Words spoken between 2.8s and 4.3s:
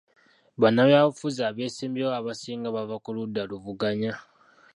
ku ludda luvuganya.